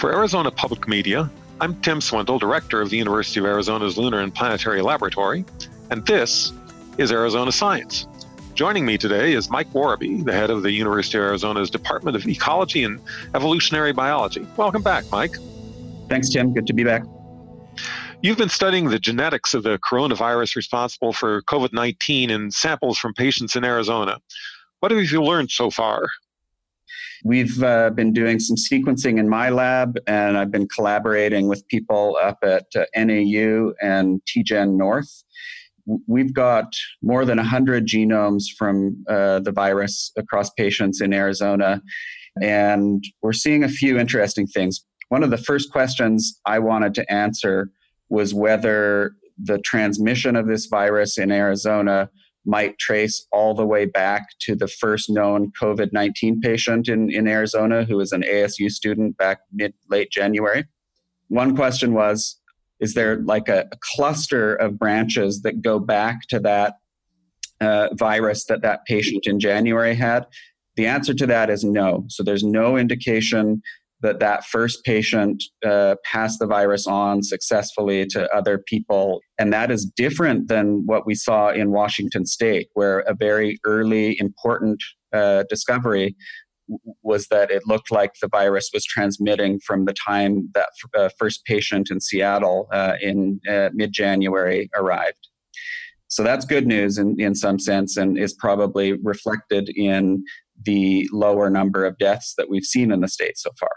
[0.00, 4.34] For Arizona Public Media, I'm Tim Swindle, Director of the University of Arizona's Lunar and
[4.34, 5.44] Planetary Laboratory,
[5.90, 6.54] and this
[6.96, 8.06] is Arizona Science.
[8.54, 12.26] Joining me today is Mike Worobey, the head of the University of Arizona's Department of
[12.26, 12.98] Ecology and
[13.34, 14.46] Evolutionary Biology.
[14.56, 15.36] Welcome back, Mike.
[16.08, 16.54] Thanks, Tim.
[16.54, 17.02] Good to be back.
[18.22, 23.12] You've been studying the genetics of the coronavirus responsible for COVID 19 in samples from
[23.12, 24.16] patients in Arizona.
[24.78, 26.08] What have you learned so far?
[27.24, 32.18] We've uh, been doing some sequencing in my lab, and I've been collaborating with people
[32.22, 35.22] up at uh, NAU and TGen North.
[36.06, 41.82] We've got more than 100 genomes from uh, the virus across patients in Arizona,
[42.40, 44.84] and we're seeing a few interesting things.
[45.08, 47.70] One of the first questions I wanted to answer
[48.08, 49.12] was whether
[49.42, 52.08] the transmission of this virus in Arizona
[52.46, 57.28] might trace all the way back to the first known COVID 19 patient in, in
[57.28, 60.64] Arizona who was an ASU student back mid late January.
[61.28, 62.40] One question was
[62.80, 66.74] Is there like a, a cluster of branches that go back to that
[67.60, 70.26] uh, virus that that patient in January had?
[70.76, 72.04] The answer to that is no.
[72.08, 73.60] So there's no indication
[74.02, 79.20] that that first patient uh, passed the virus on successfully to other people.
[79.38, 84.18] And that is different than what we saw in washington state where a very early
[84.18, 86.16] important uh, discovery
[87.02, 91.44] was that it looked like the virus was transmitting from the time that uh, first
[91.44, 95.28] patient in seattle uh, in uh, mid-january arrived.
[96.06, 100.24] So that's good news in, in some sense and is probably reflected in
[100.64, 103.70] the lower number of deaths that we've seen in the state so far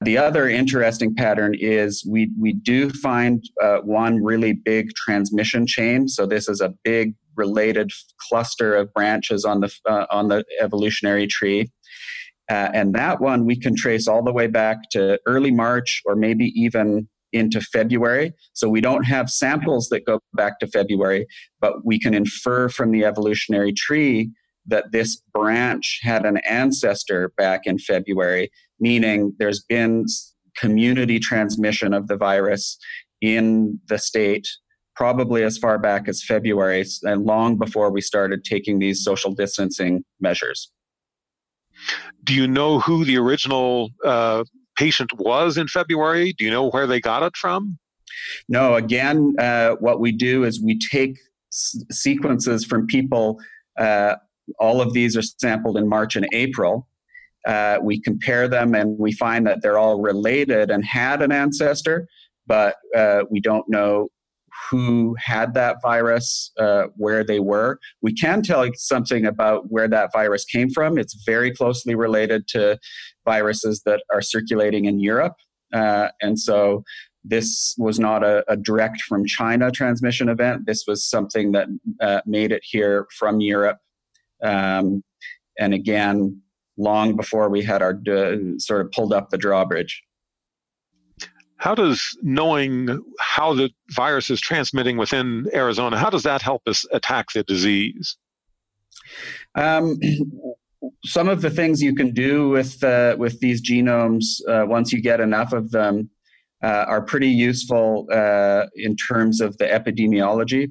[0.00, 6.08] the other interesting pattern is we, we do find uh, one really big transmission chain.
[6.08, 7.90] So this is a big related
[8.28, 11.70] cluster of branches on the, uh, on the evolutionary tree.
[12.50, 16.16] Uh, and that one we can trace all the way back to early March or
[16.16, 18.32] maybe even into February.
[18.54, 21.26] So we don't have samples that go back to February,
[21.60, 24.30] but we can infer from the evolutionary tree
[24.68, 30.04] that this branch had an ancestor back in February meaning there's been
[30.56, 32.78] community transmission of the virus
[33.20, 34.48] in the state
[34.96, 40.04] probably as far back as February and long before we started taking these social distancing
[40.20, 40.72] measures.
[42.24, 44.42] Do you know who the original uh,
[44.76, 46.32] patient was in February?
[46.36, 47.78] Do you know where they got it from?
[48.48, 51.16] No, again, uh, what we do is we take
[51.52, 53.38] s- sequences from people.
[53.78, 54.16] Uh,
[54.58, 56.88] all of these are sampled in March and April
[57.46, 62.06] uh, we compare them and we find that they're all related and had an ancestor,
[62.46, 64.08] but uh, we don't know
[64.70, 67.78] who had that virus, uh, where they were.
[68.02, 70.98] We can tell something about where that virus came from.
[70.98, 72.78] It's very closely related to
[73.24, 75.34] viruses that are circulating in Europe.
[75.72, 76.82] Uh, and so
[77.24, 80.66] this was not a, a, direct from China transmission event.
[80.66, 81.68] This was something that
[82.00, 83.78] uh, made it here from Europe.
[84.42, 85.02] Um,
[85.58, 86.40] and again,
[86.76, 90.02] long before we had our uh, sort of pulled up the drawbridge.
[91.56, 96.86] How does knowing how the virus is transmitting within Arizona, how does that help us
[96.92, 98.16] attack the disease?
[99.56, 99.98] Um,
[101.04, 105.02] some of the things you can do with uh, with these genomes uh, once you
[105.02, 106.10] get enough of them
[106.62, 110.70] uh, are pretty useful uh, in terms of the epidemiology.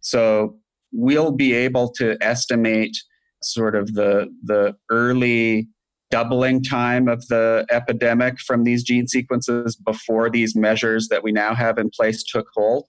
[0.00, 0.58] So
[0.92, 2.96] we'll be able to estimate
[3.42, 5.68] sort of the the early
[6.10, 11.54] doubling time of the epidemic from these gene sequences before these measures that we now
[11.54, 12.84] have in place took hold.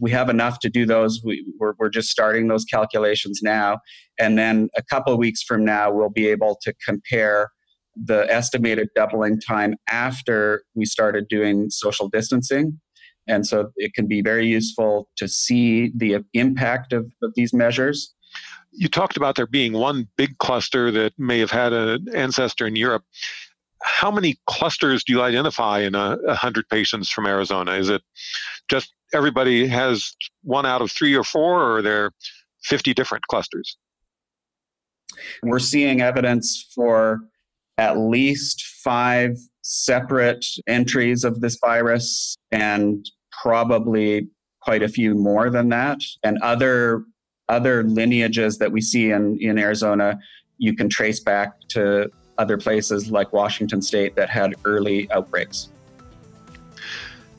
[0.00, 1.20] We have enough to do those.
[1.24, 3.78] We, are we're just starting those calculations now.
[4.18, 7.50] And then a couple weeks from now, we'll be able to compare
[7.96, 12.78] the estimated doubling time after we started doing social distancing.
[13.28, 18.14] And so it can be very useful to see the impact of, of these measures
[18.72, 22.76] you talked about there being one big cluster that may have had an ancestor in
[22.76, 23.04] Europe.
[23.82, 27.72] How many clusters do you identify in a, a hundred patients from Arizona?
[27.72, 28.02] Is it
[28.68, 32.10] just everybody has one out of three or four, or are there
[32.64, 33.76] 50 different clusters?
[35.42, 37.20] We're seeing evidence for
[37.78, 43.08] at least five separate entries of this virus and
[43.42, 44.28] probably
[44.60, 47.04] quite a few more than that, and other
[47.48, 50.18] other lineages that we see in, in Arizona,
[50.58, 55.70] you can trace back to other places like Washington State that had early outbreaks.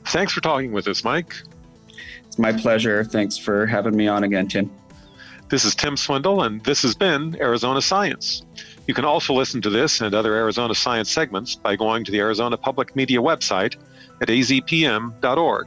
[0.06, 1.36] Thanks for talking with us, Mike.
[2.26, 3.04] It's my pleasure.
[3.04, 4.70] Thanks for having me on again, Tim.
[5.48, 8.42] This is Tim Swindle, and this has been Arizona Science.
[8.86, 12.18] You can also listen to this and other Arizona Science segments by going to the
[12.18, 13.76] Arizona Public Media website
[14.20, 15.66] at azpm.org.